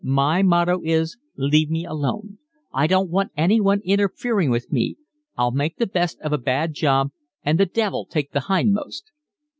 My 0.03 0.41
motto 0.41 0.79
is, 0.83 1.17
leave 1.37 1.69
me 1.69 1.85
alone; 1.85 2.39
I 2.73 2.87
don't 2.87 3.11
want 3.11 3.31
anyone 3.37 3.81
interfering 3.83 4.49
with 4.49 4.71
me; 4.71 4.95
I'll 5.37 5.51
make 5.51 5.77
the 5.77 5.85
best 5.85 6.19
of 6.21 6.33
a 6.33 6.39
bad 6.39 6.73
job, 6.73 7.11
and 7.43 7.59
the 7.59 7.67
devil 7.67 8.07
take 8.09 8.31
the 8.31 8.45
hindmost." 8.49 9.11